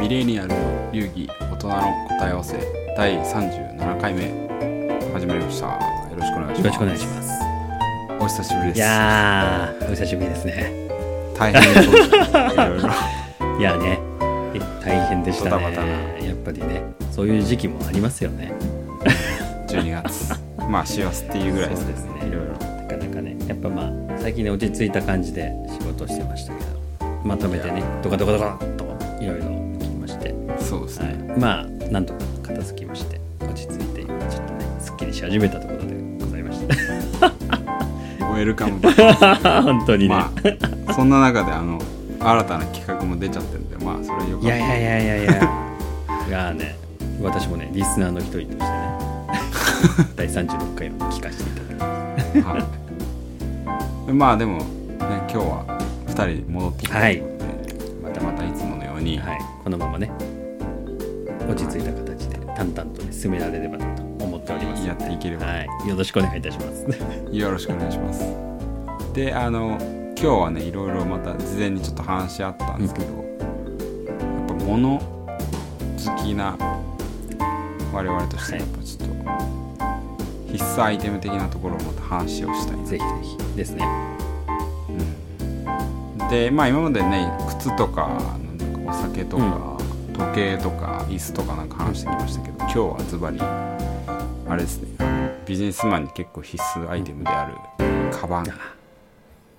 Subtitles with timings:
[0.00, 1.74] ミレニアルの流儀大人の
[2.08, 2.58] 答え合わせ
[2.96, 4.30] 第37回目
[5.12, 5.66] 始まりました。
[5.66, 6.58] よろしくお願いします。
[6.58, 7.30] よろしくお願いします。
[8.18, 8.78] お久しぶりです。
[8.78, 10.88] いやー、お久しぶりですね。
[11.36, 12.88] 大変ですねいろいろ。
[13.60, 14.00] いやね、
[14.54, 15.64] え大変でしたね。
[16.24, 16.82] やっぱりね、
[17.12, 18.54] そういう時期もありますよね。
[19.68, 20.32] 12月。
[20.66, 22.26] まあ師走っていうぐらいですね。
[22.26, 22.52] いろいろ。
[22.52, 28.90] なかなかね、やっぱまあ、最近ね、落ち着いた感じで仕事をしてましたけど、まとめてね、ドカドカドカっと
[29.20, 29.49] いろいろ
[31.38, 36.66] まあ、なんとか片付きまして、落ち着いて、今ちょっとね、すっきりし始めたところでございまし
[37.20, 37.40] た。
[38.30, 40.08] ウェルカムバック本当にね。
[40.08, 40.32] ま
[40.86, 41.80] あそんな中であの
[42.20, 44.56] 新たな企画も出ちゃってるんでまあそれはよかった。
[44.56, 45.50] いやいやいやいやいや。
[46.28, 46.76] いやね
[47.20, 48.70] 私もねリスナーの一人としてね
[50.16, 52.58] 第36回を聞かせていただきまは
[54.08, 54.64] い、まあでもね
[54.98, 57.22] 今日は2人戻ってきたとい。
[58.02, 60.10] またまたいつものように、す、はい、このままね
[61.50, 65.88] 落ち着いた形で淡々とね進められればなと思っておりますやっていければ、はい。
[65.88, 66.86] よろしくお願いいたします。
[67.32, 68.24] よろしくお願いします。
[69.14, 73.14] であの今日はねいろいろまた事前にちょっと話し合ったんですけど、やっ
[74.46, 75.04] ぱ物好
[76.22, 76.56] きな
[77.92, 79.08] 我々としてはやっぱちょっ
[80.46, 83.56] と必須アイテム的なところをまた話をしたいなぜひぜひ。
[83.56, 83.84] ですね。
[86.30, 88.20] でまあ今までね靴とか
[88.86, 89.69] お酒とか、
[90.20, 93.78] 時計とか椅子とかなんか話してきましたけど、今日はズバリあ
[94.54, 94.88] れですね
[95.46, 97.54] ビジネスマンに結構必須アイテムである
[98.12, 98.44] カバン。
[98.44, 98.50] ビ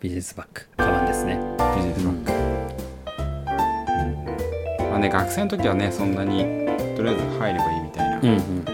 [0.02, 0.62] ビジネスバッグ。
[0.78, 1.40] カバンですね。
[1.80, 2.32] ジネスバッグ、
[4.92, 6.44] まあね学生の時はねそんなに
[6.96, 8.66] とりあえず入ればいいみたいなうんうん。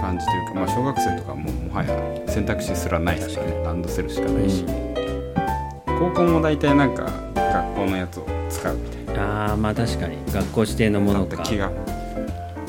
[0.00, 1.94] 感じというか、まあ、小学生とかももはや
[2.26, 4.64] 選択肢すらないですからねランドセルしかないし、
[5.86, 7.04] 高校も大体なんか
[7.36, 10.16] 学校のやつを使うみたいなああまあ確かに。
[10.32, 11.42] 学校指定のものか。
[11.42, 11.70] 気が。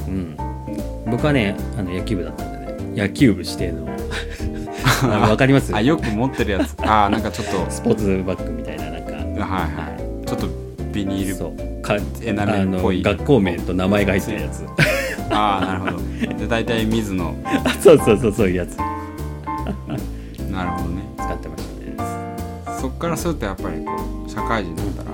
[0.08, 0.36] うん、
[1.10, 3.04] 僕はねあの野球部だったんでね。
[3.08, 3.86] 野球部指定の。
[5.30, 5.74] わかります？
[5.76, 6.76] あよく持ってるやつ。
[6.82, 7.72] あーなんかちょっと。
[7.72, 9.12] スポーツバッグみたいななんか。
[9.14, 10.26] はいはい。
[10.28, 10.48] ちょっと
[10.92, 11.36] ビニール。
[11.36, 11.82] そう。
[11.82, 13.02] かエナメルっぽい。
[13.02, 14.66] 学校名と名前が入ってるやつ。
[15.34, 15.98] ああなるほ
[16.32, 16.38] ど。
[16.38, 17.34] で大体水野
[17.82, 18.76] そうそうそうそういうやつ。
[18.76, 18.84] 使
[20.52, 21.02] なるほどね。
[21.34, 21.64] ってまし
[21.96, 22.78] たね。
[22.80, 23.92] そっからするとやっぱりこ
[24.28, 25.11] う社会人だったら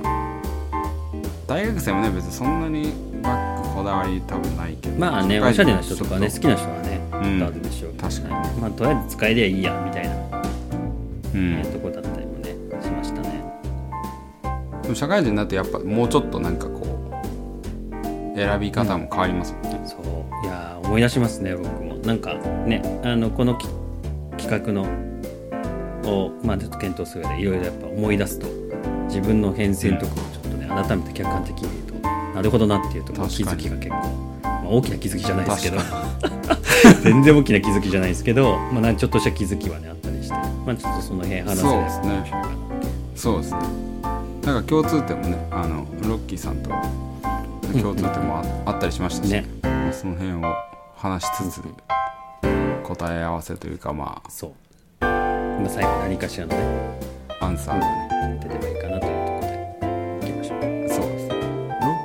[1.47, 2.91] 大学生もね別にそんなに
[3.23, 4.99] バッグこだわり多分ないけど。
[4.99, 7.43] まあねおしゃれな人とかね好きな人はね、うん。
[7.43, 8.33] あるでしょう確かに。
[8.33, 10.15] はいまあとりあえず使えりゃいいやみたいな、
[11.33, 11.55] うん。
[11.61, 12.49] ねとこだったりもね
[12.83, 13.41] しましたね。
[14.83, 16.81] でも社会人になってやっぱもうちょっとなんかこ
[18.35, 20.45] う選び方も変わりますもんね、そう。
[20.45, 21.95] いやー思い出しますね僕も。
[22.03, 22.35] なんか
[22.65, 23.67] ねあのこのき
[24.37, 24.83] 企画の
[26.03, 28.47] をまあちょっと検討する上でいろいろやっぱ思い出すと
[29.07, 30.17] 自分の変遷とかを
[30.83, 33.95] 改めて客観的に見るとなるほどなっていうところ気づきが結構、
[34.43, 35.77] まあ、大きな気づきじゃないですけど。
[35.77, 35.97] 確
[37.01, 42.31] 全然大きな気づきじゃないですけど、まあ、ちょっとした気づきはねあったりして、まあ、ちょっとその辺話せそうですね。
[43.15, 43.59] そうですね。
[44.43, 46.69] なんか共通点もねあのロッキーさんと
[47.81, 49.45] 共通点もあ,、あったりしましたし、ね。
[49.63, 50.55] まあその辺を
[50.95, 51.61] 話しつつ
[52.83, 54.51] 答え合わせというかまそう、
[55.01, 56.97] まあ、最後何かしらのね
[57.41, 57.85] あアンサーが
[58.27, 58.76] ね、出てもい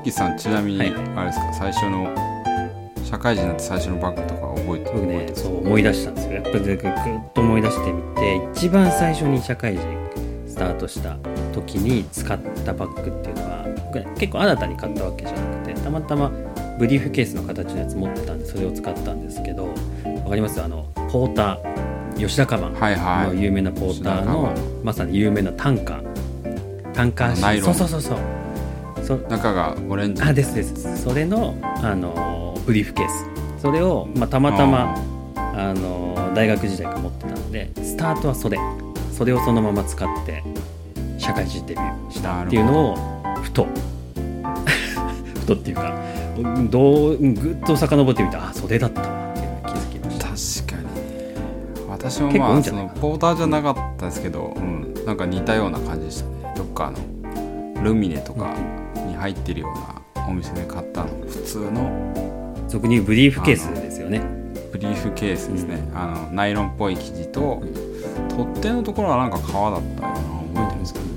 [0.03, 0.93] ッキーさんちなみに、はい。
[1.17, 2.13] あれですか最初の
[3.05, 6.33] 社会人になって最初のバッグとか覚えて僕ねそう思い出したんですよ。
[6.35, 6.79] やっぱりぐっ
[7.35, 9.83] と思い出してみて一番最初に社会人
[10.47, 11.17] スタートした
[11.53, 16.31] 時に使ったバッグっていうのは僕ね結構新たに買ったわけじゃなくてたまたま
[16.79, 19.67] ブリーフケースの形のやつ持ってたんでそれを使ったんですけど
[20.25, 20.61] わかります？
[20.61, 26.93] あのポーター吉田カバンの有名なポーターのンまさに有名なタンカー。
[26.93, 27.75] タンカーナイロン。
[27.75, 28.19] そうそうそうそう。
[28.19, 28.42] そ
[29.29, 30.23] 中がオレンジ。
[30.23, 31.03] あですです。
[31.03, 33.61] それの、あのブリーフケース。
[33.61, 34.95] それを、まあ、たまたま
[35.37, 38.59] あの大学時代から持ってたのでスタートはそれ。
[39.13, 40.43] それをそのまま使って
[41.19, 42.97] 社会人デビューしたっていうのを
[43.43, 43.67] ふと。
[45.35, 45.95] ふとっていうか
[46.71, 50.27] どうぐっと遡ってみたらあそれだったわっていうのに気づきました。
[50.65, 50.93] 確かに。
[51.89, 56.55] 私も結構まあそのポーターじゃなかったですけど、うん、なんか似たような感じでしたね。
[56.57, 58.82] どっかあのルミネとかに
[59.23, 61.09] 入ってるようなお店で買ったの。
[61.29, 62.65] 普通の。
[62.69, 64.21] 俗に言うブリーフケースですよね。
[64.73, 67.63] ブリーフケースですね、あのナイロンっぽい生地と、
[68.31, 70.13] 取っ手のところはなんか革だったよ
[70.55, 71.13] うな覚えてるんですけどね。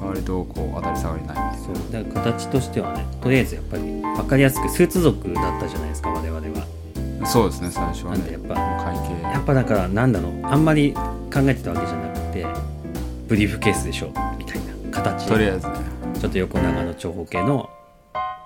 [0.00, 1.92] 割とこう当たり障りないみたいなそう。
[1.92, 7.26] だから形としてはねとりあえずやっぱり分かりやすくスーツ族だったじゃないですか我々は。
[7.26, 8.32] そうですね最初はね。
[8.32, 8.54] やっぱ。
[8.54, 9.22] 会計。
[9.22, 12.46] やっぱだからなんだろうあんまり考えてたわけじゃなくて
[13.28, 14.08] ブリーフケースでしょ
[14.38, 14.58] みたい
[14.90, 15.91] な形とりあえずね
[16.22, 17.68] ちょっと横長の長方形の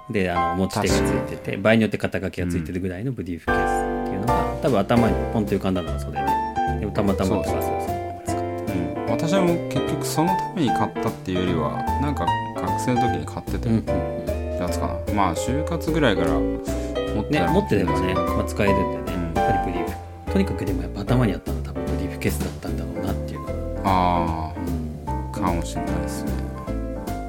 [0.08, 8.32] であの持ち手がついてて場合によって肩書きがついてるぐらいのブリーフケースっていうのが、多分頭にポンと浮かんだのがそれででもたまたま使って
[8.72, 12.26] うん、私も結局そのために買ったっていうよりはなんか
[12.56, 19.34] 学生の時に買ってたうんうんやつかな、まあ就活ぐらいから持ってね持ってればね、まあ、使えるんでね、うん。
[19.34, 19.90] やっぱりブリー
[20.26, 20.32] フ。
[20.32, 23.40] とにかくでもやっぱ頭にあったのは多分ブリーフケースだったんだろうなっていう。
[23.84, 26.45] あうんあかもしれないですね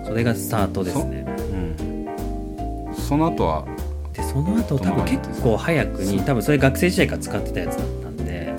[0.07, 1.25] それがスタートですね。
[1.27, 2.95] うん。
[2.95, 3.65] その後は？
[4.13, 8.55] でその後多分結構早くに多分それ学生時代から使ってたやつだったんで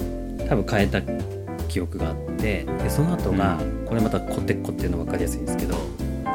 [0.48, 1.02] 多分変えた
[1.68, 5.80] 記憶があってでその後が、これまたコテッコっていうの分かりやすいんですけどト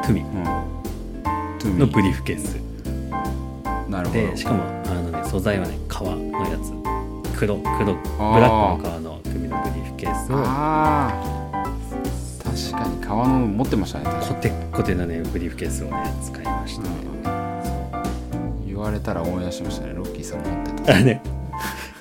[0.08, 0.24] ゥミ。
[1.78, 2.56] のブリーフケース。
[3.88, 4.20] なるほど。
[4.20, 6.72] でしかもあの、ね、素材はね革のやつ。
[7.38, 11.64] 黒黒ブラックの革のトゥミのブリーフケースをああ
[12.44, 16.88] 確かに革の持ってましたねコテッコテのねブリーフケースをね使いましたね、
[18.60, 19.92] に言われたら思い出しましたね。
[19.94, 20.96] ロッキーさん持ってた。
[20.96, 21.22] あね。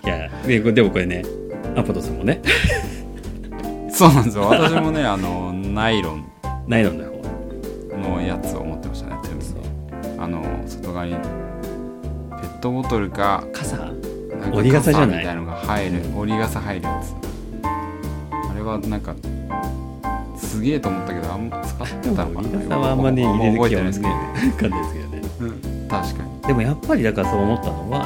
[0.03, 1.23] いやででもこれね
[1.75, 2.41] アポトさんもね。
[3.91, 4.43] そうなんですよ。
[4.49, 6.25] 私もね あのナイロン。
[6.67, 9.59] ナイロンの方のやつを持ってましたねトゥーミそう
[10.17, 11.17] あの外側にペ
[12.47, 13.91] ットボトルか傘？
[14.51, 15.17] 折り傘じゃない？
[15.19, 16.01] みたいのが入る。
[16.05, 16.17] うん。
[16.17, 17.13] 折り傘入るやつ。
[18.49, 19.13] あれはなんか
[20.53, 25.21] すげえと思ったけどあんま使ってたのか折なり傘はあんまね入れる気はねてないですけど、ね。
[25.39, 26.41] うん、確かに。
[26.41, 28.05] でもやっぱりだからそう思ったのは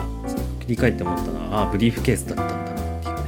[0.62, 3.22] 振り返って思ったのはああブリーフケースだったんだなっていうね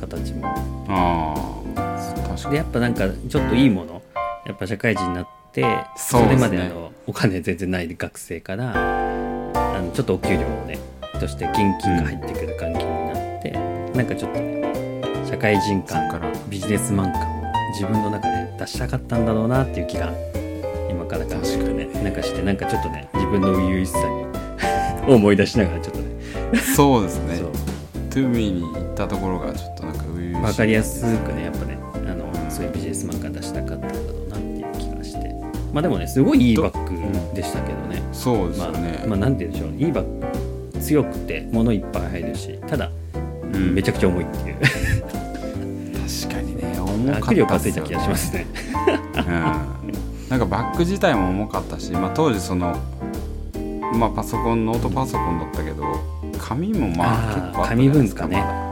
[0.00, 0.46] 形も。
[0.88, 1.34] あ
[1.76, 2.50] あ確かに。
[2.50, 4.02] でやっぱなんかちょっといいもの
[4.44, 5.64] やっぱ社会人になって
[5.96, 10.80] それまであのお金全然ない学生からあのちょっとお給料をね
[11.20, 13.50] として現金が入ってくる環境になって、
[13.96, 16.32] なんかちょっとね社会人感から。
[16.48, 17.35] ビジネスマン感を
[17.78, 20.10] 自分の中で出したかったんだろうなっていう気が
[20.90, 23.98] 今から考えるとねなんかしてなんかちょっとね自分の初々しさ
[25.06, 26.58] に思い出しながらちょっとね。
[26.74, 27.38] そうですね。
[28.08, 30.32] トゥーミーに行ったところがちょっとなんか初々しい。
[30.40, 35.28] 分かりやすくねやっぱねあのそういうビジネスマン感出したかったんだろうなっていう気がして。
[35.74, 38.02] まあでもねすごいいいバッグでしたけどね。
[38.10, 42.90] そうですまあ、よね、まあなんて言うんでしょういいバッグ強くて物いっぱい入るしただ
[43.52, 43.74] うん。
[43.74, 44.56] めちゃくちゃ重いっていう
[47.14, 48.32] 握力がついた気がします。
[48.34, 48.46] ね
[49.16, 52.76] うん、なんかバッグ自体も重かったし、まあ、当時その、
[53.94, 55.84] まあ、パソコンノートパソコンだったけど
[56.38, 58.36] 紙もまあ結構あ紙文化ね。
[58.36, 58.66] ま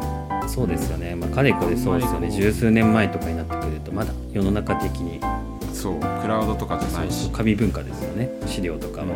[0.49, 2.31] そうですよね、まあ、かれこれそうですよね。
[2.31, 5.19] 十数年前とかになってくるとまだ世の中的に。
[5.19, 6.01] だそう。
[6.01, 7.31] クラウドとかじゃないし。
[7.31, 8.31] 紙文化ですよね。
[8.47, 9.07] 資料とかは、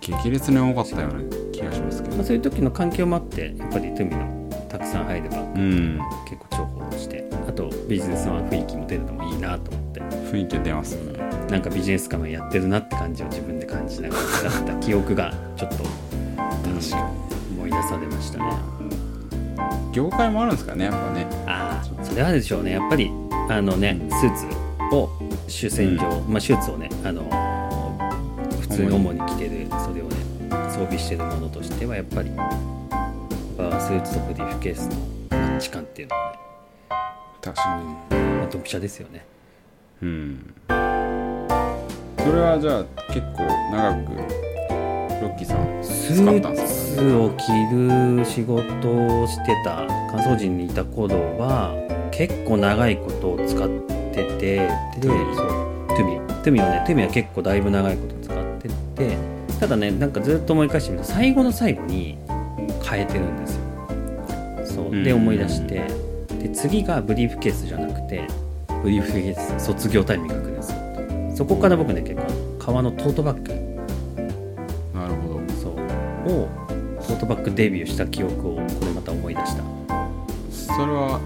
[0.00, 1.20] 激烈に重かったような
[1.52, 2.16] 気がしますけど。
[2.16, 6.00] まあ、そういう時の環境もあってやっぱりトゥミのたくさん入ればうん。
[6.28, 6.53] 結構
[7.88, 10.00] ビジネスの雰囲気も出るのもいいなと思って。
[10.00, 11.12] 雰囲気出ますね。
[11.50, 15.94] なんかビジネス感やってるなって感じを自分で感じながら使った記憶がちょっと、うん
[16.36, 17.10] 確か
[17.56, 18.44] 思い出されましたね。
[19.92, 21.26] 業界もあるんですかねやっぱね。
[21.46, 22.72] ああそれはでしょうね。
[22.72, 23.10] やっぱり
[23.48, 24.46] あのねうんスーツ
[24.94, 25.10] を
[25.46, 27.22] 主戦場、まあシューズをねあの
[28.60, 29.20] 普通に主に。
[29.20, 30.16] 着てるそれをね
[30.70, 34.96] 装備してるものとしてはやっぱりスーツとブリーフケースの
[35.30, 36.38] マッチ感っていうのはね
[37.44, 37.76] 確か
[38.10, 39.26] うんまあドンピシャですよね。
[40.00, 40.54] にうん。
[40.68, 44.14] それはじゃあ結構長く
[45.20, 47.42] ロッキーさんス使ったんですかーツを着
[48.18, 51.74] る仕事をしてた乾燥時にいた頃は
[52.10, 54.68] 結構長いことを使っててで
[55.02, 55.46] そう
[55.88, 59.18] トゥミトゥミはねトゥミは結構だいぶ長いこと使ってて
[59.60, 62.16] ただねなんかずっと思い返してみると最後の最後に
[62.82, 63.62] 変えてるんですよ。
[64.64, 64.90] そう。
[64.90, 65.18] でうん。
[65.18, 66.03] 思い出して
[66.44, 68.28] で次がブリーフケースじゃなくて
[68.82, 70.78] ブリーフケース卒業タイミングですよ
[71.34, 73.52] そこから僕ね結構革のトートバッグ。
[74.98, 75.54] なるほど。
[75.54, 75.72] そう。
[76.32, 76.48] を
[77.06, 79.62] トートバッグデビューした記憶をこれまた思い出した。
[80.50, 81.20] それは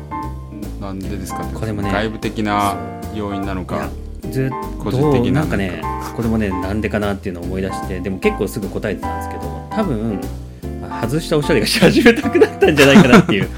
[0.81, 2.77] なんでですかこれもね外部的な
[3.15, 3.89] 要因なのか。
[4.31, 5.43] ずっ個と人的な。
[5.43, 5.81] なんかね
[6.17, 10.21] これもねなんでかなっていうのを思い出してでも結構すぐ答えてたんですけど多分
[11.03, 13.49] 外したおしゃれがし始めたくなったんじゃないかなっていう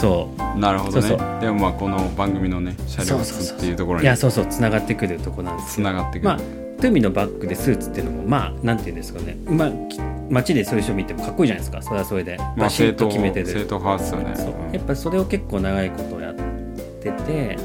[0.00, 0.58] そう。
[0.58, 1.08] なるほどね。
[1.40, 4.46] でもまあこの番組のね車両室っていうところにいやそうそう。
[4.46, 5.84] つながってくるとこなんですつよ。
[5.84, 6.38] ながってくる、まあ
[6.80, 9.36] トゥミのバッグでスーツっていうのもまあなんていうんですかね。
[9.46, 9.98] うまき
[10.28, 11.82] 街でそういう人見てもかっこいいじゃないですか。
[11.82, 12.36] それはそれで。
[12.36, 13.46] まあバシッと決めてる。
[13.46, 14.70] 正統派ですよね。
[14.72, 17.56] やっぱそれを結構長いことやってて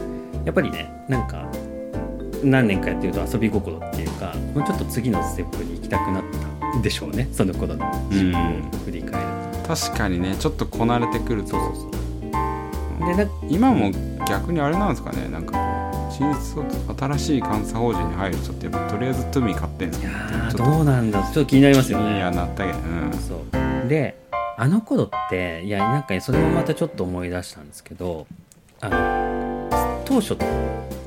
[0.45, 1.45] やっぱりねなんか
[2.43, 6.23] 何年かやってると遊び心っていうかもうちょっと次のステップに行きたくなっ
[6.71, 7.27] たんでしょうね。
[7.31, 9.27] その頃の自分を振り返る
[9.67, 11.98] 確かにねちょっとこなれてくるとと。
[12.99, 13.91] でな今も
[14.27, 15.27] 逆にあれなんですかね。
[15.29, 15.57] なんか
[16.11, 16.63] 新卒
[16.97, 22.21] 新しい監査法人に入る人ってやっぱとりあえずトゥミー買ってんすいやよーちょっとどうなんだちょっと気になりますよね。
[22.23, 23.13] はなったけどうん。
[23.13, 23.87] そう。
[23.87, 24.19] で
[24.57, 28.27] あの頃っていやなんかそれもまたちょっと思い出したんですけど
[28.81, 30.35] あの当初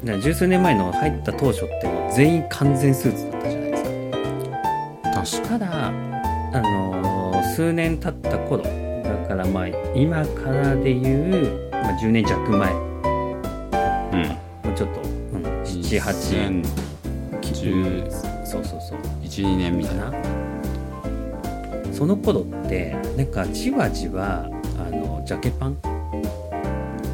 [0.02, 5.42] ね十数年前の入った当初ってもう全員完全スーツだったじゃないですか。
[5.42, 5.90] 確かただあ
[6.60, 7.02] のー
[7.54, 8.70] 数年経った頃だ
[9.28, 12.72] からまあ今からでいう、まあ、10年弱前。
[12.72, 12.80] も
[14.12, 14.22] うん。
[14.22, 16.64] うちょっと、うん、78
[17.40, 18.10] 2012
[18.46, 18.98] そうそうそう。
[19.22, 20.12] 年みたいな。
[21.92, 24.48] その頃ってなんかじわじわ
[24.78, 25.76] あのジャケパン？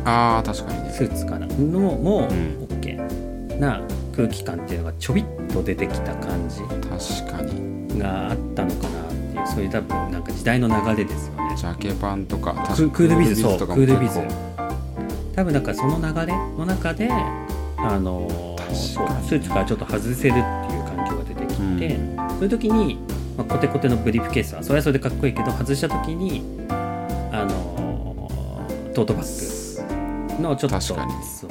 [0.04, 0.90] あー確かにね。
[0.90, 2.66] スーツかなのもうん。
[2.80, 3.80] OK な
[4.14, 6.60] 空気感っていうのがちょびっと出てきた感じ
[7.22, 7.98] 確かに。
[7.98, 11.56] があったのかなっていうそういう多分なんか時代の流れですよね。
[11.56, 14.47] ジャケパンとかククールビズそうクールビズ結
[15.38, 17.08] 多分なんかその流れの中で
[17.76, 22.16] あのスーツからちょっと外せるっていう環境が出てきて、うん。
[22.30, 22.98] そういう時に、
[23.36, 26.42] まあ、コテコテのブリーフケースはそれはそれでかっこいいけど外した時に
[27.30, 28.28] あの
[28.92, 31.12] トートバッグのちょっと確かに。
[31.24, 31.50] そう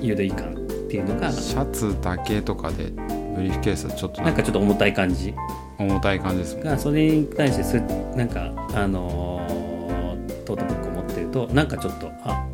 [0.00, 0.56] 緩い感っ
[0.88, 2.90] ていうのがシャツだけとかで
[3.36, 5.32] ブリーフケースはちょっとなんかちょっと重たい感じ。
[5.78, 7.80] 重たい感じですがそれに対してす
[8.16, 9.68] なんかあのー
[10.48, 12.47] トートバッグを持ってるとなんかちょっとあ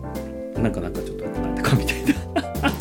[0.65, 2.15] なんかなんかちょっとなんかみたいな。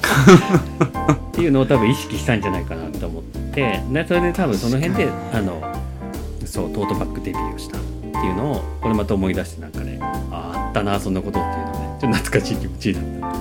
[1.13, 3.81] っていうのを多分意識したんじゃないかなと思って。
[3.91, 5.61] でそれで多分その辺であの
[6.45, 11.97] そうトートバッグデビューをしたっていうのをこれまた思い出してなんかねあああったなそんなことっていうのをね。
[11.99, 13.31] ちょっと懐かしい気持ちになっ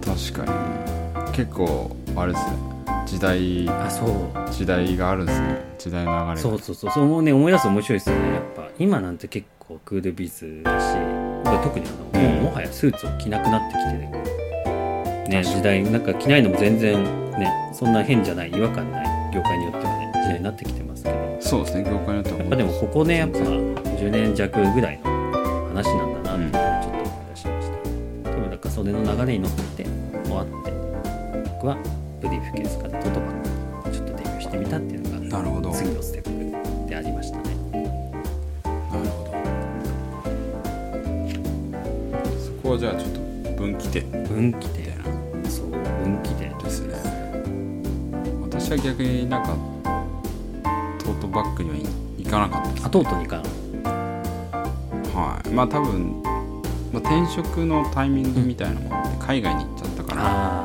[0.00, 0.52] た確か
[1.30, 2.56] に結構あれですね。
[3.04, 4.08] 時代あそう。
[4.50, 5.60] 時代があるんですね。
[5.78, 6.36] 時代の流れが。
[6.38, 6.90] そうそうそう。
[6.90, 8.32] そうもうね思い出すと面白いですよね。
[8.32, 11.15] やっぱ今なんて結構クールビズだし
[11.62, 12.34] 特にあの、うん。
[12.34, 15.44] もうもはやスーツを着なくなってきてるね確かに。
[15.44, 17.02] 時代なんか着ないのも全然
[17.38, 19.06] ねそんな変じゃない違和感ない。
[19.34, 21.16] 業界によってはね時代になってきてますけど。
[21.16, 22.38] やそうですね業界によっては。
[22.38, 25.10] っぱでもここねやっぱ10年弱ぐらいの
[25.68, 27.70] 話なんだなっていうちょっと思い出しまし
[28.24, 29.84] た、多分なんかそれの流れに乗って
[30.28, 30.52] もあって
[31.52, 31.76] 僕は
[32.20, 35.70] ブリーフケースからトートバッグにちょっとデビューしてみたっていうのがなるほど。
[35.72, 36.22] 次のステッ
[36.84, 37.55] プでありましたね
[42.78, 43.20] じゃあちょっと
[43.52, 44.10] 分岐点。
[44.24, 44.86] 分岐点。
[44.86, 45.70] みたいなそう。
[45.70, 46.94] 分岐点ですね。
[48.42, 49.56] 私は逆になんか
[50.98, 51.76] トートバッグには
[52.18, 52.86] 行かなかったです。
[52.86, 53.42] あとうとうにかん
[55.14, 55.48] はい。
[55.50, 56.22] まあ多分、
[56.92, 60.62] まあ、転職のタイミングみたいなのもあって海外に行っちゃったからあ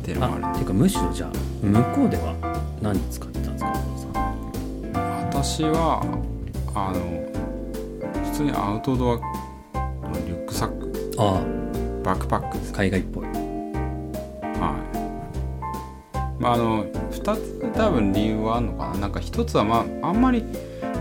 [0.00, 0.46] っていうのもある。
[0.46, 1.30] あていうかむしろじゃあ
[1.66, 2.34] 向こうでは
[2.82, 3.70] 何使ってたんですか
[5.30, 6.02] 私は
[6.74, 7.26] あの
[8.24, 9.35] 普通にアウトドア
[11.18, 11.40] あ
[12.04, 13.24] バックパックですあ海外っぽい。
[13.24, 13.34] はい。
[16.42, 18.98] まああの2つ多分理由はあるのかな。
[18.98, 20.44] なんか1つはまああんまり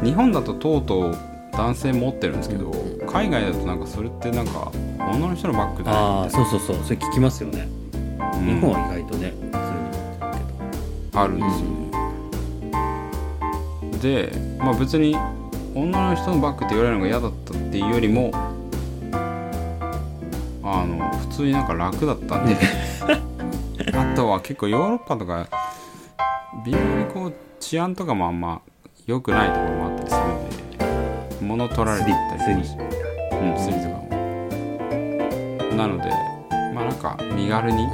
[0.03, 1.17] 日本だととうとう
[1.51, 6.77] 男性持ってるんですけど、うん海外だとなんかそれってなんか女の人のバッグだよああそうそうそう。
[6.83, 7.69] それ聞きますよね、
[8.17, 8.45] なうん。
[8.45, 9.33] 日本は意外とね
[11.13, 11.67] あるんですよ
[13.89, 15.15] ね、でまあ別に
[15.73, 18.31] 女の人のバッグって言われるのが嫌だったっていうよりも
[20.65, 22.55] あの普通になんか楽だったんで。
[23.93, 25.47] あとは結構ヨーロッパとか
[26.65, 28.61] 微妙にこう治安とかもあんま
[29.05, 32.83] 良くないところもあったりするんで物取られていったりスリとか
[33.41, 33.57] うん。
[33.57, 34.07] スリとかも
[35.77, 36.09] なので
[36.73, 37.87] まあなんか身軽に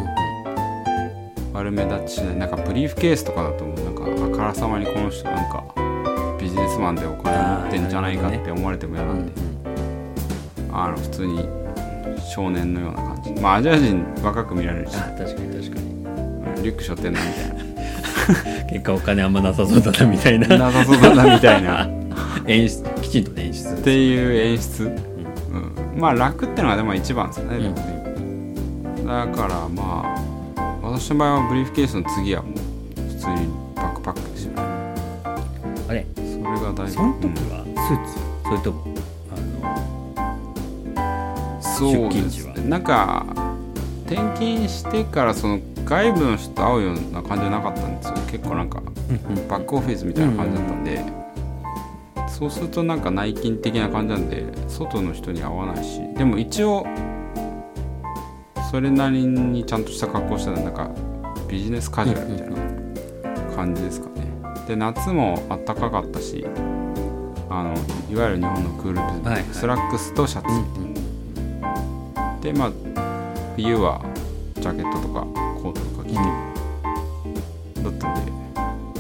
[1.54, 5.64] 悪目立ちしないなんかブリーフケースとかだとなんかあからさまにこの人なんか
[6.40, 9.34] ビジネスマンでお金持ってんじゃないかって思われても嫌うんなんで、
[10.72, 11.61] あの普通に
[12.34, 13.42] 少年のような感じ。
[13.42, 14.96] まあアジア人若く見られるし。
[14.96, 16.64] あ確かに確かに。
[16.64, 17.26] リュック背負ってんなみ
[18.72, 20.48] 結果お金あんまなさそうだなみたいな。
[20.48, 21.86] たいななさそうだなみたいな。
[21.86, 21.90] っ
[22.48, 23.76] 演出きちんとね演出。
[23.84, 24.88] ていう演出、う
[25.98, 29.06] ん、まあ楽ってのがでも一番ですよね、うん。
[29.06, 32.54] だからまあ私の場合はブリーフケースの次はもう
[33.14, 34.62] 普通にバックパックですよね
[35.90, 36.06] あれ？
[36.16, 36.92] それが大事。
[36.94, 38.14] その時はスーツ？
[38.46, 39.01] それとも？
[41.82, 42.54] 出勤時は。
[42.54, 43.26] ですねなんか
[44.06, 48.14] 転勤してからその外部の人と会うような感じじゃなかったんですよ。
[48.30, 48.82] 結構なんか
[49.50, 51.04] バックオフィスみたいな感じだったんで、
[52.28, 56.02] そうするとなんか内勤的な感じなんで外の人に会わないし。
[56.16, 56.86] でも一応
[58.70, 60.90] それなりにちゃんとした格好してたらなんか
[61.50, 64.28] ビジネスカジュアルみたいな感じですかね。
[64.68, 66.46] で夏もあったかかったし
[67.50, 67.74] あの
[68.10, 69.46] いわゆる日本のクールビズ、はいはい。
[69.52, 70.91] スラックスとシャツ、うんうん
[72.42, 72.72] でまあ
[73.56, 74.02] 冬は
[74.56, 75.22] ジャケットとか
[75.62, 76.16] コートとか着て、
[77.84, 78.32] だったんで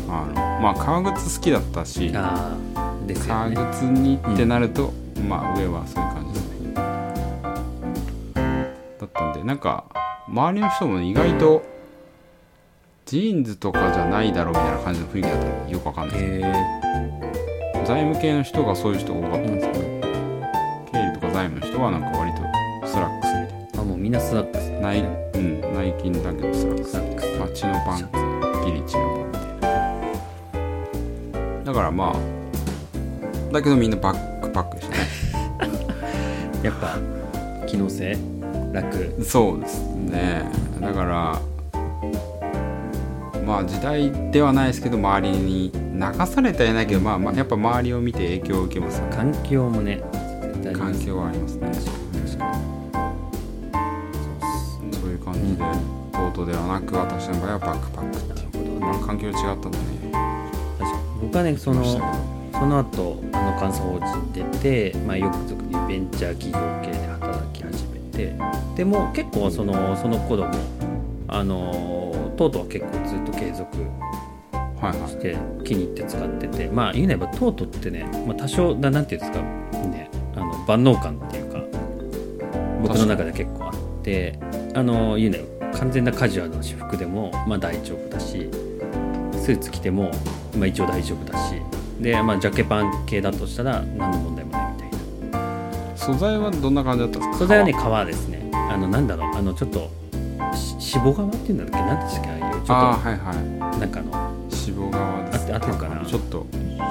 [0.07, 4.93] あのまあ革靴好きだったしああですよね革靴にってなると、
[5.27, 6.73] まあ上はそういう感じですね。
[8.99, 9.85] だったんでなんか
[10.27, 11.63] 周りの人も意外と
[13.07, 17.87] ジーンズとかじゃないだろうみたいな感じの雰囲気だったんでよくわかんないです。
[17.87, 19.79] 財務系の人がそういう人多かったんですけど、
[20.91, 22.41] 経理とか財務の人はなんか割と
[22.87, 23.20] スラックス
[24.01, 26.91] みんなスラックスなナイ,、うん、ナイキンだけどスラックス。
[26.91, 27.37] スラックス。
[27.37, 29.51] まあ血のパンギリチのパン。
[29.53, 35.01] みたいなだからまあだけどみんなバックパックでしたね。
[36.63, 36.97] やっぱ
[37.67, 38.17] 機能性
[38.73, 39.23] 楽。
[39.23, 40.45] そうですね。
[40.81, 41.39] だから
[43.45, 48.97] まあ時代ではないですけど周りに流されてはいないけど、まあ、まあやっぱ周りを見て影響を受けます。
[48.97, 50.01] よね環境もね
[50.73, 52.01] 環境はありますね
[55.21, 55.63] いう感じで、
[56.11, 58.17] ボートではなく私の場合はバックパック。
[58.17, 59.77] っていうまあ環境違ったんで。
[59.77, 60.11] ね
[60.79, 61.03] 確かに。
[61.21, 61.83] 僕はねその
[62.61, 68.35] その後あの監査法人出て、まあ、よく俗にベンチャー企業系で働き始めて
[68.75, 70.51] でも結構そのその頃も
[71.27, 73.65] あのトートは結構ずっと継続
[74.79, 75.09] はいはい。
[75.09, 79.41] して気に入って使っててまあ言うなればトートってね、まあ、多少ななんていうんですか
[79.87, 81.63] ねあの万能感っていうか
[82.83, 84.37] 僕の中で結構あって
[84.73, 88.49] あの言うなれば完全なカジュアルな私服でもまあ大丈夫だし
[89.33, 90.11] スーツ着ても
[90.57, 91.55] まあ一応大丈夫だし
[91.99, 94.89] でまあジャケパン系だとしたら何の問題もないみたい
[95.41, 95.97] な。
[95.97, 97.37] 素材はどんな感じだったんですか？
[97.39, 98.49] 素材はね革ですね。
[98.53, 99.89] あのなんだろうあのちょっと
[100.55, 101.73] ししぼ革っていうんだっけ？
[101.73, 103.35] 何でしたっけああいうちょっああはいはい。
[103.73, 104.11] となんかあの
[104.49, 106.05] 脂肪側ですあってるかな？
[106.05, 106.45] ちょっと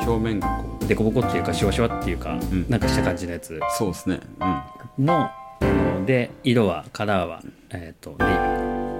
[0.06, 0.86] 表面がこう。
[0.86, 2.66] デコボコっていうかシワシワっていうか、ん。
[2.68, 3.60] なんかした感じのやつ。
[3.78, 4.18] そうですね。
[4.98, 5.06] うん。
[5.06, 5.32] のあ
[6.00, 8.98] ので色はカラーは、えー、とネイビー。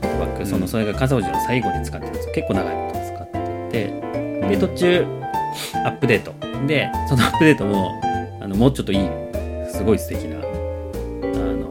[0.00, 2.32] トートバッグ、そのそれが傘王子の最後に使ってるやつ。
[2.32, 3.26] 結構長いこと使っ
[3.70, 4.48] てて。
[4.48, 5.06] で途中
[5.84, 6.34] アップデート。
[6.66, 7.92] でその アップデートも
[8.40, 9.08] あのもうちょっといい
[9.68, 10.40] すごい素敵なあ
[11.54, 11.70] の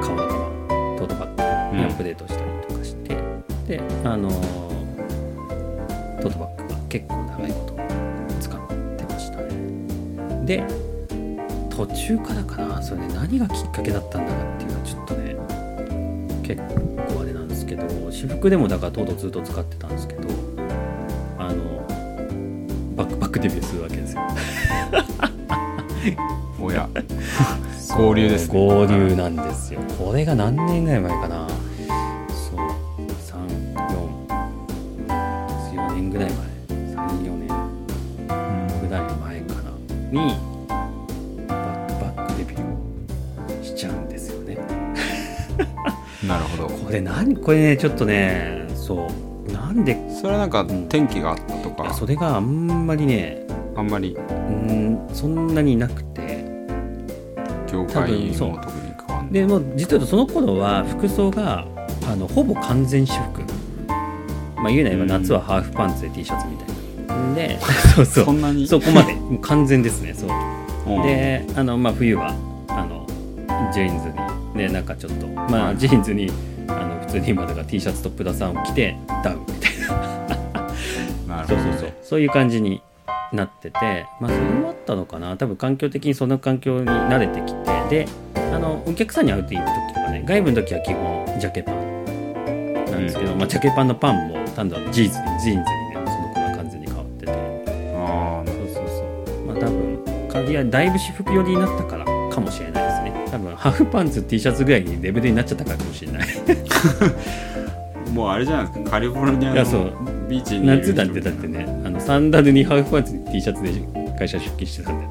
[0.00, 0.28] 革の
[0.68, 1.76] 革トートバッグ。
[1.76, 3.16] にアップデートしたりとかして、
[3.68, 4.28] であの
[6.20, 7.74] トートバッグが結構長いこと
[8.40, 8.60] 使っ
[8.96, 10.44] てましたね。
[10.44, 10.89] で
[11.86, 12.82] 途中からかな。
[12.82, 15.34] それね何がきっかけだったんだかっていうのはちょっとね
[16.42, 16.60] 結
[17.14, 20.28] 構あれなんですけど私服でもだからとうとうずっと使ってたんですけど
[21.38, 21.86] あの
[22.96, 24.20] バックバックデビューするわけですよ。
[26.60, 26.86] おや。
[27.96, 28.58] 合流ですね。
[28.58, 29.80] 合流なんですよ。
[29.98, 31.48] これが何年ぐらい前かな。
[32.28, 32.58] そう
[35.66, 36.36] 34年ぐらい前。
[36.94, 37.48] 34年
[38.86, 39.70] ぐらい前かな。
[40.12, 40.49] に
[46.90, 49.06] これ何これねちょっとねそ
[49.48, 49.52] う。
[49.52, 50.88] なんでそれはなんかん。
[50.88, 51.94] 天気があったといやか？
[51.94, 54.16] それがあんまりねあんまり？
[54.16, 54.32] う
[54.72, 56.44] んそんなになくて。
[57.70, 58.50] 業界多分そう。
[58.50, 59.32] も特に変わんない。
[59.32, 61.64] でもう実はその頃は服装が
[62.10, 63.42] あのほぼ完全私服。
[64.56, 66.68] まあ言うなれば夏はハーフパンツで T シャツみたい
[67.28, 67.34] な。
[67.36, 67.58] で
[67.94, 68.24] そうそう。
[68.24, 68.66] そんなに？
[68.66, 69.16] そこまで。
[69.42, 70.30] 完全ですねそう。
[70.96, 71.02] うん。
[71.02, 72.34] であの、まあ、冬は
[72.66, 73.06] あの
[73.72, 74.08] ジーンズ
[74.56, 75.78] にねなんかちょっとまあはい。
[75.78, 76.28] ジーンズに
[77.10, 79.40] 普通に今だから T シャツとプラスワンを着てダウン。
[79.40, 81.92] みたいななるほどそうそうそう。
[82.02, 82.82] そういう感じに
[83.32, 85.36] なっててまあそれもあったのかな。
[85.36, 87.52] 多分環境的にその環境に慣れてき
[87.88, 99.02] てであのお客さんに会うという時とかね外部の時は基本ジャケパンなんですけど、まあ、ジャケパンのパンも単なるジーンズにジーンズにねその頃は完全に変わっててあそうそうそ
[99.42, 99.46] う。
[99.46, 102.89] まあ多分かいやだいぶ私服寄りになったからかもしれない
[103.30, 106.28] 多分ハーフパンツ T シャツぐらいにレベルになっちゃったからかもしれない。
[108.08, 108.90] あ もうあれじゃないですか。
[108.90, 109.56] カリフォルニアの
[110.28, 111.64] ビーチに夏だってだってね。
[111.84, 113.70] あのサンダルにハーフパンツに T シャツで
[114.18, 115.06] 会社出勤してたんで。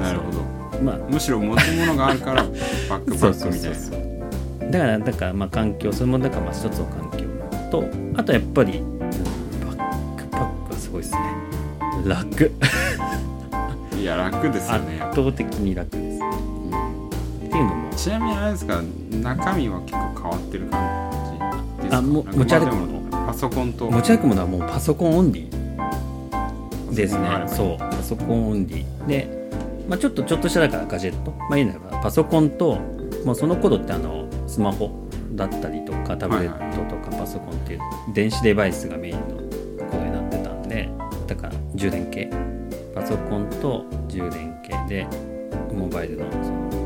[0.00, 0.82] なるほど。
[0.82, 0.98] まあ。
[1.10, 2.42] むしろ持ち物があるから
[2.90, 3.76] バックパそうックみたいな。
[3.76, 4.00] そうそう
[4.60, 7.24] そうだからだからまあ環境それもだからまあ一つの環境
[7.70, 7.84] と
[8.16, 11.20] あとやっぱりうんバックパックはすごいですね。
[12.04, 12.52] 楽
[13.98, 15.96] いや楽ですよ圧ね倒的に楽
[17.56, 17.90] っていうのも。
[17.94, 21.10] ちなみにあれですか中身は結構変わってる感
[21.78, 21.96] じですか？
[21.98, 22.66] あも持ち歩く。
[22.66, 23.90] まあものでパソコンと。
[23.90, 27.44] 持ち歩くものはもうパソコンオンリーですね。
[27.46, 27.78] そう。
[27.78, 29.06] パソコンオンリー。
[29.06, 29.50] で、
[29.88, 31.30] まあ、ちょっとちょっとしただからガジェット。
[31.48, 32.78] まあいいのばパソコンと
[33.24, 34.90] もうその頃ってあのスマホ
[35.32, 37.80] だったりとかタブレットとかパソコンっていう
[38.14, 39.20] 電子デバイスがメインの
[39.90, 40.88] 頃になってたんで
[41.26, 42.30] だから充電系。
[42.94, 45.06] パソコンと充電系で
[45.70, 46.85] モバイルのその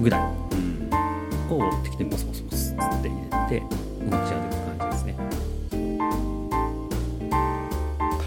[0.00, 0.20] ぐらい。
[0.20, 0.90] うん。
[1.58, 2.56] を適当にボソボソボソ
[3.48, 5.14] て持ち歩く感じですね。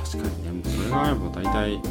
[0.04, 1.82] 確かにねもうそれがあれば大体ど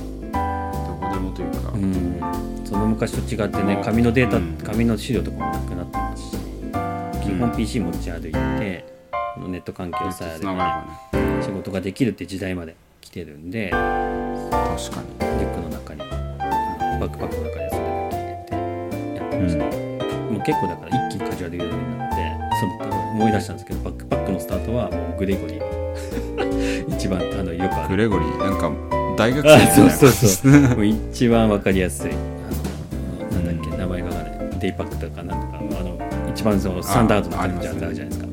[0.95, 2.21] こでもというか、うん。
[2.65, 4.57] その昔と違ってねもう紙のデータ、うん。
[4.65, 6.37] 紙の資料とかもなくなってますし
[7.23, 8.85] 基本うん PC 持ち歩いて、
[9.35, 15.19] このネット環境さえあれば、ね仕事ができるって時代まで来てるんでリ確かに。
[15.45, 16.01] ュックの中に。
[16.01, 17.68] バックパックの中でそれだけ入れ
[19.47, 22.17] てやってました、もう結構だから一気にカジュアルユーザーになって
[22.61, 25.69] その思い出したんですけどバックパックのスタートはもうグレゴリー。
[26.99, 27.89] 一番あのよくある。
[27.89, 28.71] グレゴリーなんか
[29.17, 30.53] 大学あ生みたいなそうそうそう。
[30.77, 35.99] もう一番わかりやすいあのなんだっけ、名前がわからないデイパックとかなんとかあの
[36.31, 38.27] 一番そのスタンダードな感じあるじゃないですか。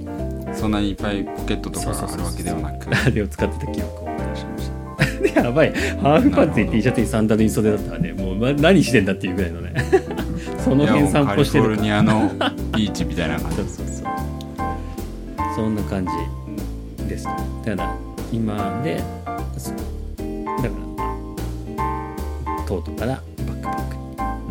[0.53, 2.87] そんなにいっぱいポケットとかがあるわけではなく。
[2.89, 5.41] あれを使ってた記憶を思い出しました。
[5.43, 5.73] やばい。
[6.01, 9.73] ハーフパンツに T シャツにサンダルに袖だったらねもう、ま、何してんだっていうぐらいのね
[10.65, 12.27] その辺散歩していやもうカリフォルニアの
[12.75, 14.05] ビーチみたいな感じそうそうそう。
[15.55, 16.07] そんな感
[16.97, 17.25] じです。
[17.25, 17.31] だ
[17.75, 17.95] から
[18.31, 21.03] 今でだからま
[22.63, 23.95] あトートからバックパック。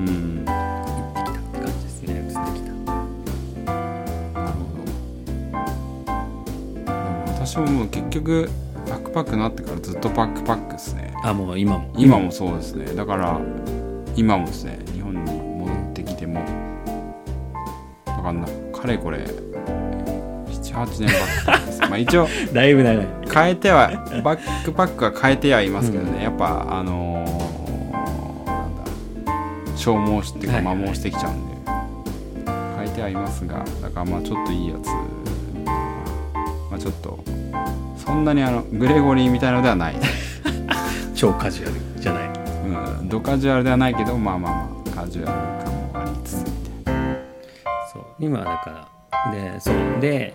[0.00, 2.14] にうんなる行ってきたって感じですね。
[2.14, 2.70] 移ってきた。
[4.42, 4.86] ほど。
[6.84, 8.48] でも私ももう結局
[8.88, 11.12] バックパックになってからずっとバックパックですね。
[11.24, 11.92] あもう今も。
[11.96, 12.94] 今もそうですね。
[12.94, 13.40] だから
[14.14, 14.78] 今もですね
[18.84, 21.80] かれこれ78年バックパックです。
[21.80, 23.06] まあ一応 だいぶ長い。
[23.32, 23.90] 変えては
[24.22, 28.82] バックパックは変えてはいますけどね、やっぱあのーなんだ
[29.76, 31.54] 消耗してはいはい摩耗してきちゃうんで、
[32.76, 34.88] 変えてはいますがだからまあちょっといいやつ。
[36.70, 37.18] まあちょっと
[38.04, 39.94] そんなにあのグレゴリーみたいなのではない。
[41.14, 42.22] 超カジュアルじゃない。
[43.00, 45.73] うん、ドカジュアルではないけどまあまあまあカジュアル感
[48.18, 48.88] 今だか
[49.26, 49.32] ら。
[49.32, 50.00] でそう。
[50.00, 50.34] で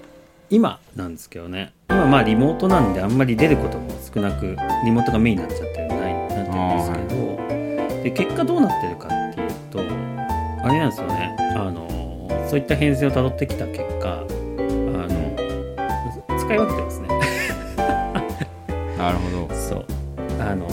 [0.50, 1.74] 今なんですけどね。
[1.90, 6.46] 今まあリモートなんであんまり出ることも少なくリモートがメインになっちゃってるないなってるん
[6.78, 6.98] ですけ
[7.96, 9.84] ど、で結果どうなってるかっていうとあ
[10.70, 11.36] れなんですよね。
[11.56, 11.88] あの
[12.50, 15.36] そういった編成をたどってきた結果あの
[16.40, 17.08] 使い分けてますね。
[18.98, 19.54] なるほど。
[19.56, 19.86] そう。
[20.40, 20.68] あの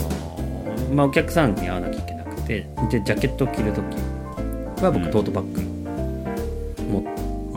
[0.93, 5.11] まあお客さんに会わなきゃいけなくてでジャケットを着るときは僕うん。
[5.11, 5.66] トートバッグ持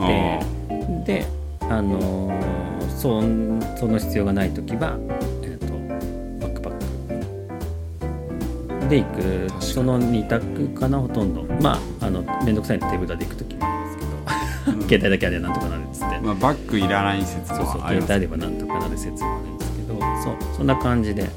[0.03, 1.25] って、あで
[1.69, 2.61] あのー
[3.01, 4.95] そんその必要がない時は、
[5.41, 5.73] えー、と
[6.45, 6.73] バックパッ
[8.79, 8.89] ク。
[8.89, 9.07] で行
[9.57, 9.63] く。
[9.63, 11.43] その2択かなほとんど。
[11.61, 14.11] まああの面倒くさいので手ぶらで行く時もあるんですけど、
[14.77, 14.87] うん。
[14.87, 19.99] 携帯だけあればなんとかなるっつって、まあ、バッグいらない説そうそう携帯あればなんとかなる説もあるんですけど。
[20.23, 21.27] そうそんな感じで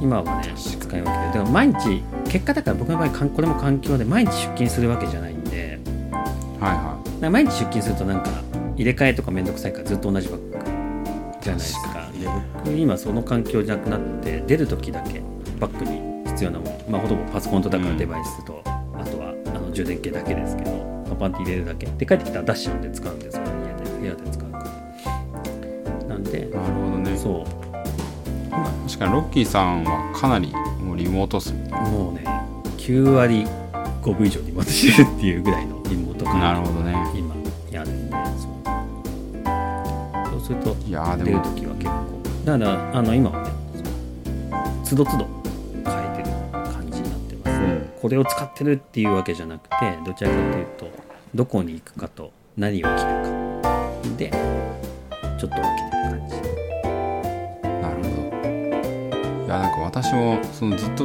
[0.00, 1.32] 今はね使い分けてる。
[1.32, 5.35] でも毎日結果だから僕の場合これも環境で毎日出勤するわけじゃない
[7.30, 8.30] 毎日出勤するとなんか
[8.76, 10.58] 入れ替えとかめんどくさいからずっと同じバッグ。
[11.40, 11.88] じゃないですか。
[11.88, 12.28] 確かで
[12.64, 15.22] 僕今その環境じゃなくなって出る時だけ
[15.58, 16.80] バッグに必要なもの。
[16.88, 17.98] まあほとんどパソコンとだからうん。
[17.98, 20.70] デバイスと、あとはあの充電系だけですけど
[21.08, 21.86] パンパンって入れるだけ。
[21.86, 23.44] で帰ってきたらダッシュなんで使うんですよ。
[23.44, 27.16] ね家で部屋で使うからなんでいなるほどね。
[27.16, 27.44] そう。
[28.86, 31.70] 確かにロッキーさんはかなりもうリモートっすもんね。
[31.70, 32.24] もうね
[32.78, 33.46] 9割
[34.02, 36.94] 5分以上リモートしてるっていうぐらいのリモート環境なるほどね。
[37.14, 37.34] 今
[37.70, 38.52] やるんでそう。
[40.30, 41.92] そうするといやー出る時は結構。
[42.44, 43.50] だからあの今はね
[44.84, 45.26] そう都度都度
[45.84, 47.90] 変えてる感じになってます、うん。
[48.00, 50.90] これを使ってるっていうわけじゃなくてどちらかというと
[51.34, 52.96] どこに行くかと何を着る
[53.62, 53.76] か。
[54.16, 56.36] でちょっと分けてる感じ。
[57.82, 58.08] なるほ
[58.42, 58.46] ど。
[59.44, 61.04] いやなんか私もそのずっと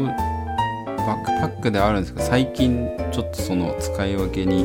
[1.01, 4.63] バックパックではあるんですけど最近ちょっとその使い分けに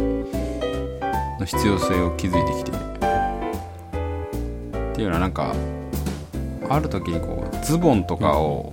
[1.38, 2.33] の必要性を気づい
[2.64, 2.81] てきてっ
[4.94, 5.55] ていうのはなんか
[6.68, 8.72] ある時にこうズボンとかを、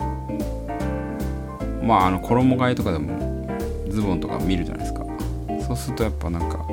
[1.83, 3.47] まああの衣替えとかでも
[3.89, 5.05] ズボンとか見るじゃないですか。
[5.67, 6.65] そうするとやっぱなんか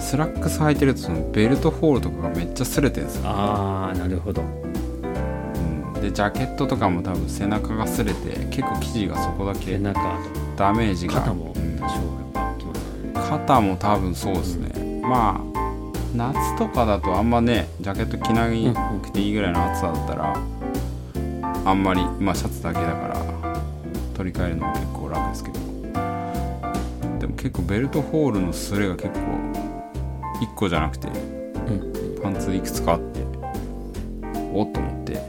[0.00, 3.28] スラックス履いてるとそのベルトホールとかがめっちゃ擦れてるんですよ。
[3.28, 4.42] ああなるほど。
[4.42, 4.87] うん
[6.00, 10.00] でジャケットとかも多分背中が擦れて結構生地がそこだけ背中
[10.56, 11.14] ダメージが。
[11.14, 15.48] 肩もうん多少やっぱきますよね肩も多分そうですね、まあ
[16.14, 18.48] 夏とかだとあんまねジャケット着な
[19.00, 20.34] くていいぐらいの暑さだったら
[21.66, 23.60] あんまりまあシャツだけだから
[24.16, 25.58] 取り替えるのも結構楽ですけど。
[27.18, 29.20] でも結構ベルトホールの擦れが結構
[30.40, 31.10] 1個じゃなくてう
[31.72, 31.98] ん。
[32.22, 33.20] パンツいくつかあって
[34.52, 35.22] おっと思って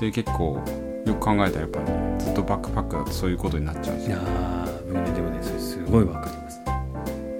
[0.00, 0.58] で結構
[1.04, 6.60] よく考えたらやっぱり、ずっとバックパックだとそういうことになっちゃうんですよ、いやー僕ねでもねそれすごいわかります。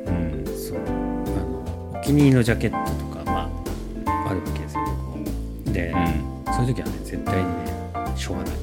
[0.06, 0.90] うん、そうあ
[1.40, 3.50] のお気気に入りのジャケットとか、ま
[4.06, 5.24] あ、あるわけですよ僕も
[5.72, 6.52] で、うん。
[6.52, 8.54] そういう時はね絶対にねしょうがない。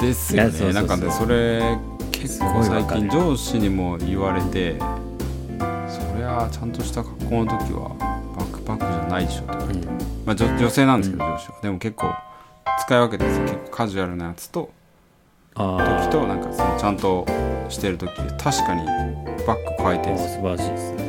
[0.06, 0.72] ですよね。
[0.72, 1.78] なんかねそれ
[2.12, 4.76] 結構最近上司にも言われて
[5.88, 8.13] そりゃちゃんとした格好の時は
[9.14, 9.44] ないでしょ
[10.26, 11.60] まあ、女女性なんですけど、う上司は。
[11.62, 12.06] でも結構
[12.80, 14.70] 使い分けてるんですよ結構カジュアルなやつと
[15.54, 17.26] あ時となんかそのちゃんと
[17.68, 18.84] してる時で確かに
[19.46, 20.42] バッグ変えてるんですよ。
[20.42, 21.04] 素晴らしいですね。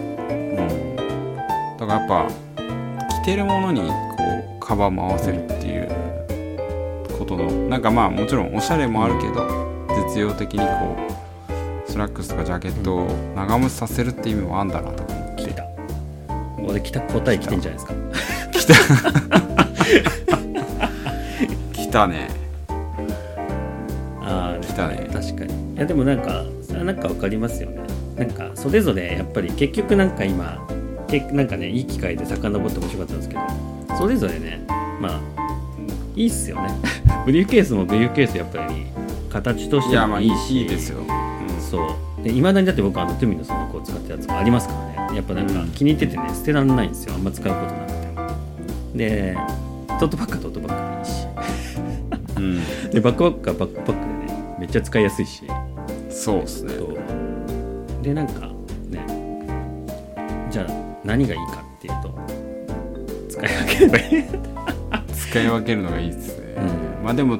[0.99, 3.87] うん、だからやっぱ着てるものにこ
[4.57, 5.89] うカバンも合わせるっていう
[7.17, 9.47] ことのなんかまあもちろんおしゃれもあるけど
[10.13, 10.95] 実用的にこ
[11.87, 15.14] うスラックスとかジャケットを長持ちさせるっていう意味もあるんだなとか
[16.67, 17.93] 俺来た答え来てんじゃないですか。
[21.75, 22.07] 来た。
[22.07, 22.29] ね。
[24.21, 25.09] ああ来たね。
[25.13, 25.75] 確かに。
[25.75, 27.81] いやでもなんかそれはなんかわかりますよね。
[28.17, 30.65] なんかそれぞれやっぱり結局なんか今
[31.07, 33.41] けなんかねいい機会で遡って面白かったんですけど
[33.97, 34.65] それぞれね
[34.99, 35.21] まあ
[36.15, 36.69] いいっすよね。
[37.25, 38.85] ブリーフケースもブリーフケースやっぱり
[39.29, 40.61] 形としてもいいし。
[40.61, 41.61] いいですよ、うん。
[41.61, 41.77] そ
[42.19, 42.23] う。
[42.23, 47.15] でいまだにだって僕あのトゥミのその子を使ったやつがありますからねやっぱなんかうん気に入っててね捨てられないんですよ。
[47.15, 47.93] あんま使うことなく
[48.93, 48.97] て。
[48.97, 49.37] で
[49.99, 51.27] トートバッグはトートバッグでいいし。
[52.37, 52.39] う
[52.87, 52.91] ん。
[52.91, 55.43] でバックパックはバックパックでねめっちゃ使いやすいし。
[56.09, 56.73] そうですね。
[58.01, 58.47] でなんか
[58.89, 59.05] ね
[60.51, 62.19] じゃあ何がいいかっていうと
[63.29, 64.55] 使い分ければいい。
[65.35, 66.55] 使い分けるのがいい ですね、
[67.01, 67.39] うまあでも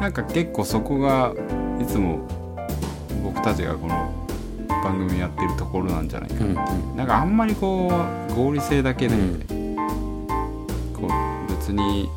[0.00, 1.34] なんか結構そこが
[1.80, 2.20] いつも
[3.22, 4.10] 僕たちがこの
[4.88, 7.90] 番組やってるところなんじゃないかな、うんなんかあんまりこ
[8.30, 9.76] う合理性だけで、うん。
[10.94, 11.10] こう
[11.52, 12.08] 別に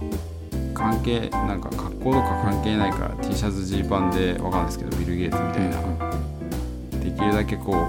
[0.73, 5.81] 関係なんか格好とか関係ないから T シャツジーパンでわかんないですけどビル・ゲイツみたいな、
[7.03, 7.87] できるだけこう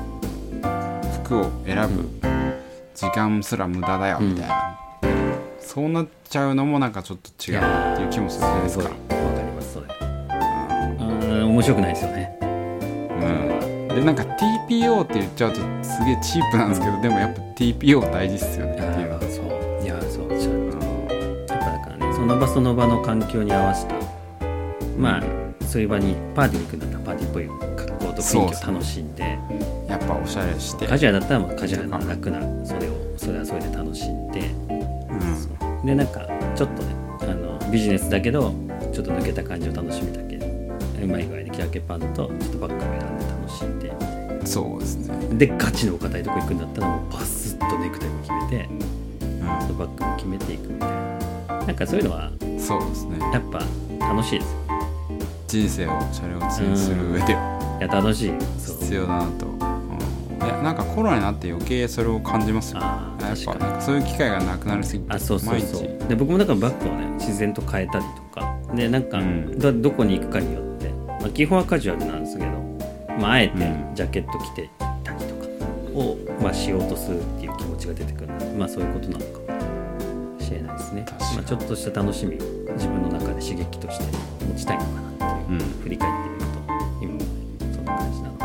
[1.25, 2.09] 服を選ぶ
[2.95, 4.77] 時間すら無駄だよみたいな、
[5.61, 8.85] そうなっちゃうのもなんかちょっと違うなっていう気もするじゃないですか。
[8.85, 9.87] すごいわかりますそれ。
[9.91, 12.39] あー面白くないですよね。
[12.43, 13.60] うん、
[13.95, 19.21] でなんか TPO って言っちゃうとすげえチープなんですけどでもやっぱ TPO 大事っすよねっていうのは。
[19.21, 19.85] そう。
[19.85, 20.41] いやそう。
[20.41, 20.69] そう
[21.49, 23.95] やっぱだからねその場その場の環境に合わせた
[24.97, 25.23] まあ
[25.67, 29.39] そういう場にパーティーに行くんだったらパーティーっぽい格好と雰囲気を楽しんで。
[29.89, 30.87] やっぱおしゃれして。
[30.87, 34.41] カジュアルだったらまあカジュアルな楽なそれをそれはそれで楽しんで。
[34.41, 35.87] うん。
[35.87, 38.55] でなんかちょっとねあのビジネスだけど
[38.93, 40.37] ちょっと抜けた感じを楽しみだけ。
[41.03, 43.10] うまい具合にキラケパンとちょっとバッグを選
[43.65, 48.69] んで楽しんでそうですね、でガチのお堅いとこ行くんだったらもうパスッとネクタイも決めて
[49.71, 51.67] うバッグも決めていくみたいな。
[51.67, 53.19] なんかそういうのはん、そうですね。
[53.33, 53.63] やっぱ
[54.01, 54.59] 楽しいですよ。
[55.49, 57.79] 人生をシャレオツにする上では。
[57.81, 58.33] いや楽しい。
[58.59, 62.81] 必要だなと、うん、いやなんかコロナになって余計それを感じますよ。
[62.83, 66.09] あーやっぱなんかそういう機会がなくなりすぎてあそうそうそう。
[66.09, 68.57] で僕もだからバッグをね自然と変えたりとか。
[68.75, 69.59] でなんか、うん。
[69.59, 70.89] どどこに行くかによって、
[71.21, 72.50] まあ、基本はカジュアルなんですけど、
[73.19, 73.95] まあ、あえてうん。
[73.95, 74.71] ジャケット着て
[75.05, 75.47] たりとか
[75.95, 82.39] を、まあ、しようとするっていう気持ちが出てくるのでまあそういうことなのかもしれないですね、まあ、ちょっとした楽しみを
[82.75, 84.05] 自分の中で刺激として
[84.47, 84.91] 持ちたいのか
[85.25, 86.59] なっていう、うん振り返ってみると
[87.03, 87.27] 今もね
[87.75, 88.45] そんな感じなのか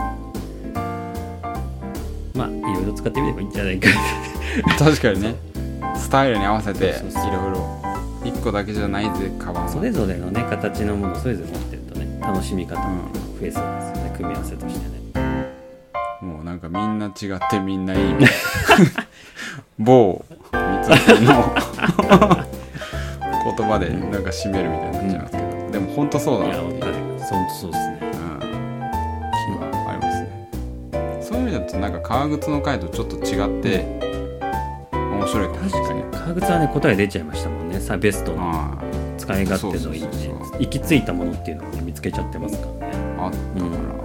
[0.73, 0.82] な
[2.34, 3.89] まあいろいろ使ってみればいいんじゃないか。
[4.80, 5.36] 確かにね。
[5.95, 7.75] スタイルに合わせていろいろ。
[8.25, 14.95] 1個だけじゃないぜカバンそれぞれのね形のものそれぞれ持ってるとね楽しみ方もね増えそうですよね組み合わせとしてね。
[16.21, 17.13] もうなんかみんな違っ
[17.49, 18.32] てみんないいみたいな。
[19.78, 20.88] 某三つ
[21.21, 21.54] の
[23.58, 26.54] 言葉でなんか締めるみたいになっちゃいますけど、でも本当そうだな。
[26.54, 26.84] っていう
[27.19, 27.99] 本当そうですね。
[28.01, 28.10] うん。
[28.10, 28.15] 気
[29.60, 30.28] はありますね。
[31.21, 33.99] そういう意味だとなんか革靴の回とちょっと違って
[34.91, 35.89] 面白いかもしれない。
[35.89, 36.04] 確かに。
[36.12, 37.80] 革靴はね答え出ちゃいましたもんね。
[37.80, 38.32] さベスト。
[38.34, 38.78] のあ。
[39.17, 40.10] 使い勝手のいいね。
[40.60, 42.95] 行き着いたものっていうのをね見つけちゃってますからね。
[43.17, 44.04] ああったから、そういう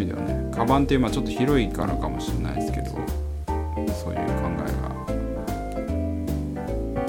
[0.00, 0.50] 味ではね。
[0.54, 4.88] カバンっていうまあちょっと広いからかもしれないですけどそういう考えが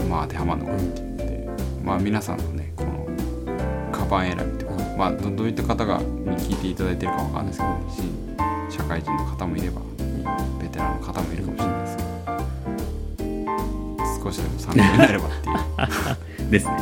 [0.09, 1.01] まあ当てはまるのかなって。
[1.01, 1.49] いうので、
[1.83, 3.07] まあ皆さんのねこの
[3.91, 4.65] カバン選びと。
[4.67, 6.05] か、まあどどういった方がに
[6.37, 9.81] 聞いていただいてるかわかんないですけど新社会人の方もいれば
[10.61, 12.11] ベテランの方もいるかもしれないですけど。
[14.23, 16.51] 少しでも参考になればっていう。
[16.51, 16.73] ですね。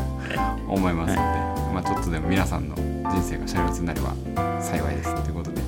[0.67, 1.21] 思いますので、
[1.73, 4.13] まあちょっとでも皆さんの人生がシャレオツになれば
[4.61, 5.58] 幸いですということで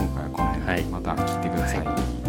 [0.00, 0.82] 今回はこの辺ではい。
[0.84, 2.19] また聞いてください、はい